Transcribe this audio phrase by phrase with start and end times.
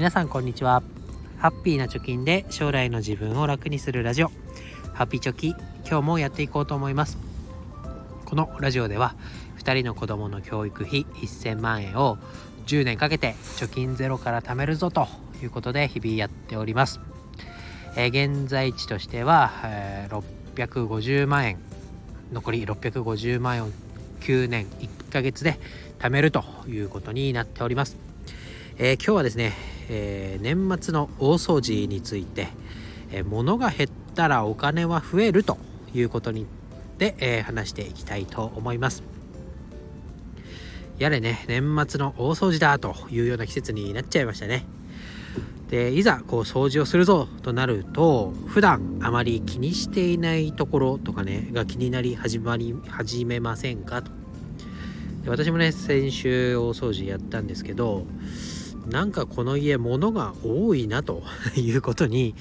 [0.00, 0.82] 皆さんこんにちは。
[1.36, 4.28] ハッピーな貯金で将来の自分を楽にするラジオ。
[4.94, 5.48] ハッピーチョキ
[5.86, 7.18] 今日もやっていこうと思います。
[8.24, 9.14] このラジオでは
[9.58, 12.16] 2人の子供の教育費1000万円を
[12.64, 15.06] 10年かけて貯金ゼロから貯めるぞと
[15.42, 16.98] いうことで日々やっております、
[17.94, 20.22] えー、現在地としては、えー、
[20.54, 21.58] 650万円。
[22.32, 23.68] 残り650万円を
[24.20, 25.60] 9年1ヶ月で
[25.98, 27.98] 貯めるということになっております、
[28.82, 29.52] えー、今日はですね
[29.92, 32.48] えー、年末の大掃除について、
[33.10, 35.58] えー、物が減ったらお金は増えると
[35.92, 36.46] いうことに
[36.96, 39.02] で、え、話していきたいと思います。
[40.98, 44.64] やれね年末の大掃除だというような季節になっちゃいましたね。
[45.68, 54.10] でいざこう掃除をするぞとなると普段あまり気にしていないところとかねが気になり始まり始めませんかと。
[55.24, 58.06] で私もね先週大掃除やったんですけど
[58.88, 61.22] なんかこの家物が多いなと
[61.56, 62.34] いうことに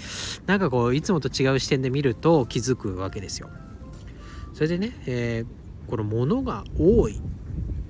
[0.46, 3.50] なんかこういつもと違う視点で見ると気づくわけですよ。
[4.54, 7.22] それでね、えー、この物が多い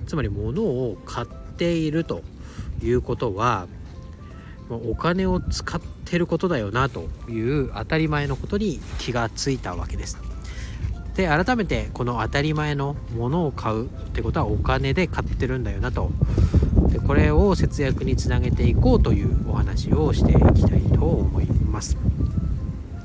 [0.06, 1.26] つまり物を買っ
[1.56, 2.22] ていると
[2.82, 3.66] いうことは
[4.68, 10.18] お金を使ってることだよなという当たり前のことに気がついたわけです。
[11.14, 16.10] で改めてこの当たり前のものを買うってことはお金で買ってるんだよなと
[17.10, 21.96] これを節約につなげていこうというお話をしていきたいと思います。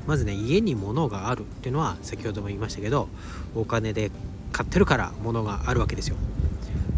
[0.06, 3.08] まずね家に物があるっていうのは先ほども言いましたけど
[3.56, 4.12] お金で
[4.52, 6.16] 買ってるから物があるわけですよ。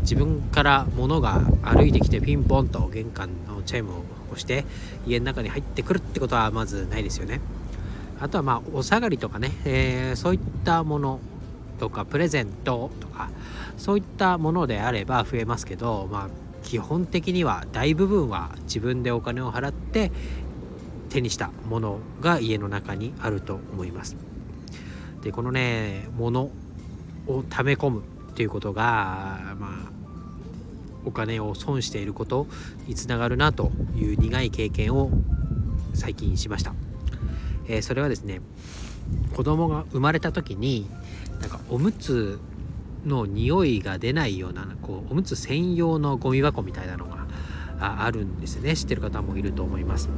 [0.02, 3.94] 自分から物が歩いてきてピンポンと玄関のチャイムを
[4.32, 4.66] 押して
[5.06, 7.40] 家の中に入ってくるってことはまずないですよね。
[8.20, 11.20] あとはまあお下がりとかね、えー、そういったもの
[11.80, 13.30] とかプレゼントとか
[13.78, 20.12] そういったものであれば増えますけどまあ基本的には大部分は自分でお金を払って
[21.08, 24.16] 手にしたものが家の中にあると思います。
[25.22, 26.50] でこのね物
[27.26, 29.90] を溜め込むっていうことがまあ
[31.06, 32.46] お金を損していること
[32.86, 35.10] につながるなという苦い経験を
[35.94, 36.74] 最近しました。
[37.66, 38.42] えー、それはですね
[39.34, 40.86] 子供が生まれた時に
[41.40, 42.38] なんかおむつ
[43.06, 47.26] の匂いが出ないようなこうおむつ専用のゴミ箱みたいなのが
[47.78, 48.76] あるんですね。
[48.76, 50.08] 知ってる方もいると思います。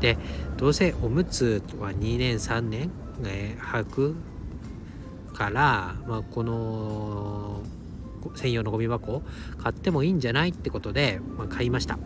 [0.00, 0.18] で
[0.56, 2.90] どうせおむつは2年3年、
[3.24, 4.14] え履く
[5.32, 7.62] から、まあ、この
[8.34, 9.22] 専用のゴミ箱
[9.58, 11.98] 買ってもいいんじゃないってことで、まあ、買いました。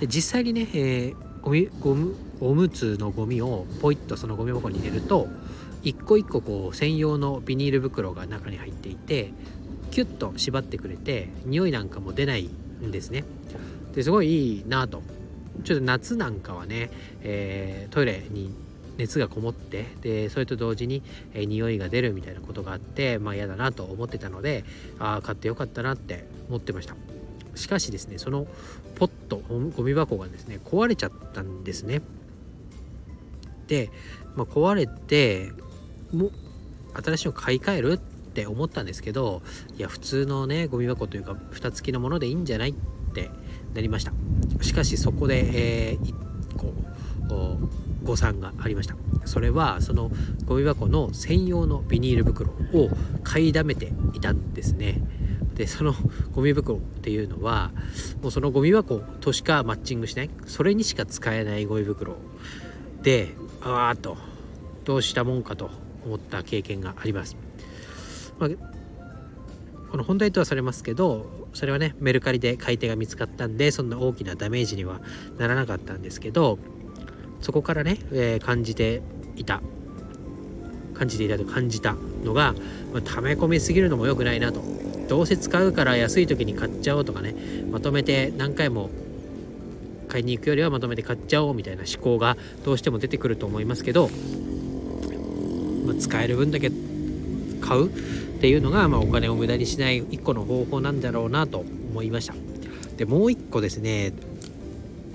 [0.00, 5.28] で実際にね、えー、ゴミゴムおむつのゴミをポイッとそのゴミ箱に入れると
[5.84, 9.32] 一個一個こう専用のビニール袋が中に入っていて
[9.90, 13.24] キュッと縛ってくれて匂いなんかも出ないんですね。
[13.94, 15.02] ですごいいいなと。
[15.62, 16.90] ちょっと夏なんかはね、
[17.22, 18.52] えー、トイレに
[18.96, 21.02] 熱がこもってでそれと同時に、
[21.32, 24.64] えー、匂いが出るみたいなことがあってまあ嫌だなと思ってたので
[24.98, 26.96] ああ買ってよかったなって思ってました。
[27.54, 28.46] しかしですねその
[28.96, 29.36] ポット
[29.76, 32.02] ゴミ箱がですね壊れちゃったんですね。
[33.68, 33.90] で、
[34.34, 35.52] まあ、壊れて
[36.14, 36.30] も
[36.94, 39.42] 新しいの買い替えるって思ったんですけど
[39.76, 42.74] いや普通のねゴミ箱というか蓋付きのものでいいんじゃないっ
[43.12, 43.30] て
[43.74, 44.12] なりました。
[44.60, 46.72] しかしそこで、えー、1個
[48.04, 48.96] 誤算がありました。
[49.24, 50.10] それはその
[50.44, 52.90] ゴミ箱の専用のビニール袋を
[53.22, 55.00] 買いだめていたんですね。
[55.54, 55.94] でその
[56.32, 57.70] ゴミ袋っていうのは
[58.22, 60.30] もうそのゴミ箱としかマッチングしない。
[60.46, 62.16] それにしか使えないゴミ袋
[63.02, 64.16] でああと
[64.84, 65.70] どうしたもんかと。
[66.04, 67.36] 思った経験があります。
[68.38, 68.50] まあ、
[69.90, 75.00] この本題とはされますけどそれはねメルカリで買い手が見つかったんでそんな大きなダメージには
[75.38, 76.58] ならなかったんですけど
[77.40, 79.02] そこからね、えー、感じて
[79.36, 79.62] いた
[80.94, 81.94] 感じていたと感じた
[82.24, 82.54] のが、
[82.92, 84.62] まあ、溜め込みすぎるのも良くないなと
[85.08, 87.34] どうせ使うから安い時に買っちゃおうとかね
[87.70, 88.90] まとめて何回も
[90.08, 94.10] 買いに行くよりはまとめて買っちゃおうみたいな思考がどうしても出てくると思いますけど
[95.84, 96.70] まあ、使える分だけ
[97.60, 97.90] 買うっ
[98.40, 102.34] ていうのが、まあ、お金を無駄にしない一個の方法なんだろうなと思いました。
[102.96, 104.12] でもう一個ですね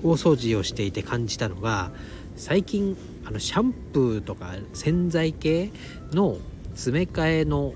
[0.02, 1.90] 大掃除をしていて感じたのが
[2.36, 5.70] 最近あのシャンプーとか洗剤系
[6.12, 6.38] の
[6.74, 7.74] 詰め替えの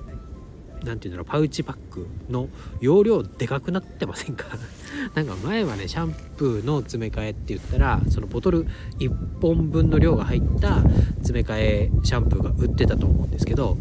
[0.85, 2.49] 何て言うんだろうパウチパックの
[2.81, 4.47] 容量でかくなってませんか？
[5.15, 8.67] なんか前はねシャンプーの詰め替えって言ったらそのボトル
[8.99, 10.83] 1本分の量が入った
[11.19, 13.77] 詰め替えシャンプーが売ってたと思うんですけど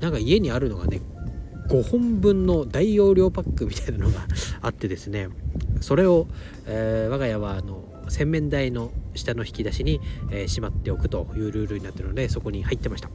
[0.00, 1.00] なんか家にあるのがね
[1.68, 4.26] 5本分の大容量パックみたいなのが
[4.62, 5.28] あってですね
[5.80, 6.26] それを、
[6.66, 10.00] えー、我が家はあの洗面台の下の引き出しに、
[10.30, 13.10] えー、しまっておくというルールになってるのでそこに入ってました。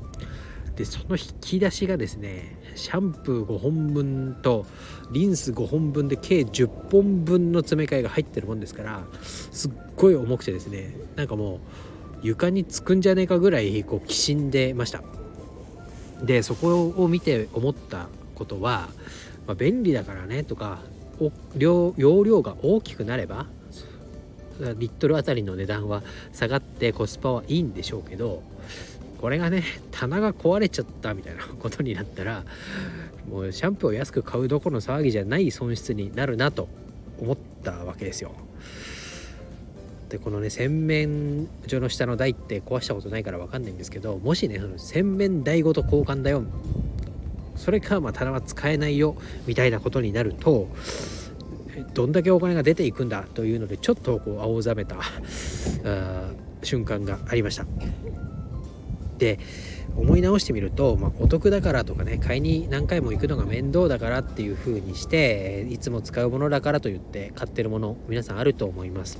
[0.75, 4.65] でその引き出しがですねシャンプー5本分と
[5.11, 9.03] リンス5本分で計10本分の詰め替えが入ってるもんですから
[9.51, 11.59] すっごい重くてですねなんかもう
[12.23, 15.03] 床につくんじゃねえかぐらいこうきしんでました。
[16.23, 18.87] でそこを見て思ったことは、
[19.45, 20.79] まあ、便利だからねとか
[21.57, 23.47] 容量が大きくなれば
[24.77, 28.41] リットルあたりの値段は下がってコスパはいいんでしょうけど
[29.23, 32.43] これがね棚が壊れちゃったみたいなことになったら
[33.29, 36.67] もうシャンプーを安く買うどこの騒ぎじゃない損失になるなと
[37.21, 38.33] 思ったわけですよ。
[40.09, 46.43] でこのね洗面所の下の台って壊したことないから分かんないんですけどもしねその洗面台ごと交換だよ
[47.55, 49.15] それかまあ棚は使えないよ
[49.47, 50.67] みたいなことになると
[51.93, 54.97] どんだけお金が出ていくんだというのでちょっとこう青ざめた
[56.61, 57.65] 瞬間がありました。
[59.17, 59.39] で
[59.95, 69.19] 思い直してみると、まあ、お得だからとかね買いに何回も行くのが面倒だからっていう風にしていつも使うものだからと言って買ってるもの皆さんあると思います。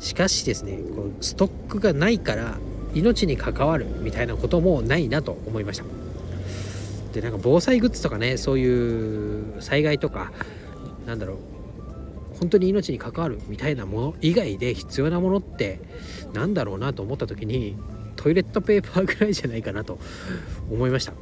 [0.00, 2.58] しかしですねこうストックがないから
[2.94, 5.84] 命に関わるみたいなこともないなと思いました。
[7.12, 10.32] でなんか防災グッズとかねそういう災害とか
[11.06, 11.36] なんだろう
[12.40, 15.78] 本当に命に関わるみたいなもの以外で必要なものって
[16.32, 17.76] 何だろうなと思った時に
[18.22, 19.98] トイレットペーパーぐらいじゃないかなと
[20.70, 21.12] 思いました。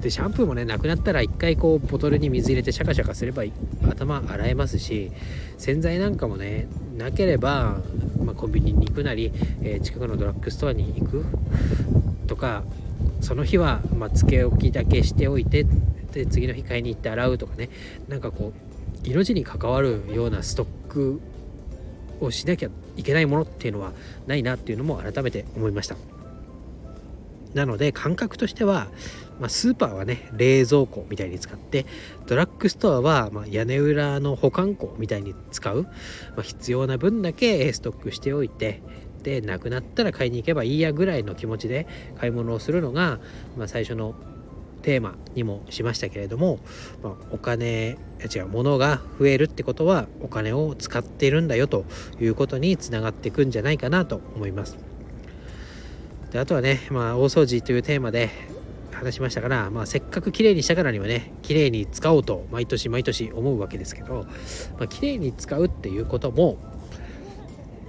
[0.00, 3.42] でシャンプーもねなくなったら一回こうボトルに水入れてシャカシャカすれば
[3.88, 5.10] 頭洗えますし
[5.58, 7.78] 洗剤なんかもねなければ、
[8.22, 11.24] まあ、コンビニに行くなり、えー、近くのドラッグストアに行く。
[12.26, 12.62] とか
[13.20, 15.66] その日は、ま、つけ置きだけしておいて
[16.12, 17.68] で次の日買いに行って洗うとかね。
[18.08, 21.20] なんかこう命に関わるようなストック
[22.20, 23.92] をしなきゃいけないものっていうのは
[24.26, 25.96] ないなっていうのも改めて思いました。
[27.54, 28.88] なので感覚としては、
[29.40, 31.86] まあ、スーパーはね冷蔵庫みたいに使って
[32.26, 35.90] ドラッグストアはま屋根裏の保管庫みたいに使う、ま
[36.38, 38.82] あ、必要な分だけストックしておいて
[39.22, 41.86] でなくなったら買いに行けばいいやぐらいの気持ちで
[42.18, 43.20] 買い物をするのが、
[43.56, 44.14] まあ、最初の
[44.82, 46.58] テーマにもしましたけれども、
[47.02, 47.96] まあ、お金
[48.34, 51.86] 違う物が増えるってことはお金を使っているんだよと
[52.20, 54.93] いうことにつながっていくんじゃないかなと思います。
[56.34, 58.28] であとはね、まあ、大掃除というテーマで
[58.90, 64.26] 話しましたから、まあ、せっかく綺麗にしたからにはね綺麗に使おうと毎年毎年思うわけですけど、
[64.76, 66.58] まあ、綺麗に使うっていうことも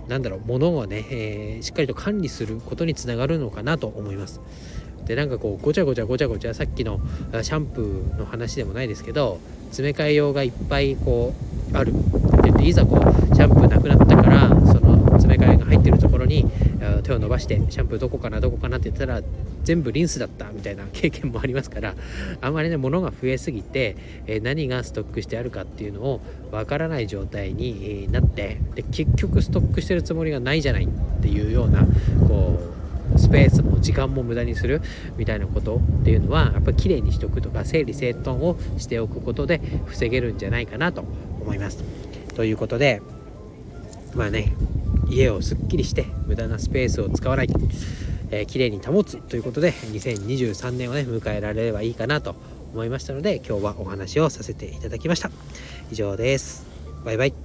[0.07, 4.39] なんだろう物をね、えー、しっかりと管理することにつながるのかなと思います。
[5.05, 6.99] でなんかこうごちゃごちゃごちゃごちゃさっきの
[7.41, 9.39] シャンプーの話でもないですけど
[9.69, 11.33] 詰め替え用がいっぱいこ
[11.73, 12.01] うあるって
[12.43, 15.55] 言っていざこうシャンプーなくなったからその詰め替え
[16.25, 19.21] が入ってるところに手を伸ばしてシャンプーどこかなどこかなって言ったら
[19.63, 21.95] 全部リンスだったみたいな経験もありますから
[22.41, 23.95] あまりね物が増えすぎて、
[24.27, 30.87] え何がストックしてあるかっていうのをわからない状態になってで結局ストックしてるつもりがないじゃないっ
[31.21, 31.85] ていうような
[32.27, 32.59] こ
[33.13, 34.81] うスペースも時間も無駄にする
[35.17, 41.01] みたいなことっていうのはやっぱり綺麗にしとくとか整理整頓をしておくことで防げるんじゃないかなと
[41.41, 41.83] 思います。
[42.35, 43.01] ということで
[44.13, 44.53] まあね
[45.09, 47.49] 家をすっきりして無駄なスペースを使わない、
[48.31, 52.35] えー、綺麗に保つということで2023年をね迎えられればいいかなと
[52.73, 55.31] 思いましたので今日はお話をさせていただきました。
[55.91, 56.65] 以上です。
[57.05, 57.44] バイバイ。